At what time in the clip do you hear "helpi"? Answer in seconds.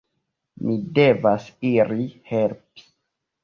2.33-2.91